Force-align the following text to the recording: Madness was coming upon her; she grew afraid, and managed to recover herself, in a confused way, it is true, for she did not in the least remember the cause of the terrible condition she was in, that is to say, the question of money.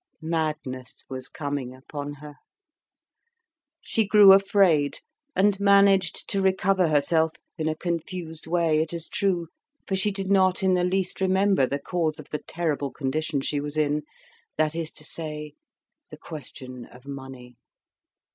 Madness 0.23 1.03
was 1.09 1.29
coming 1.29 1.75
upon 1.75 2.13
her; 2.13 2.37
she 3.81 4.03
grew 4.03 4.33
afraid, 4.33 4.97
and 5.35 5.59
managed 5.59 6.27
to 6.27 6.41
recover 6.41 6.87
herself, 6.87 7.33
in 7.55 7.67
a 7.69 7.75
confused 7.75 8.47
way, 8.47 8.79
it 8.81 8.93
is 8.93 9.07
true, 9.07 9.47
for 9.85 9.95
she 9.95 10.09
did 10.09 10.31
not 10.31 10.63
in 10.63 10.73
the 10.73 10.83
least 10.83 11.21
remember 11.21 11.67
the 11.67 11.77
cause 11.77 12.17
of 12.17 12.31
the 12.31 12.39
terrible 12.47 12.89
condition 12.89 13.41
she 13.41 13.59
was 13.61 13.77
in, 13.77 14.01
that 14.57 14.73
is 14.73 14.89
to 14.89 15.03
say, 15.03 15.53
the 16.09 16.17
question 16.17 16.83
of 16.87 17.05
money. 17.05 17.55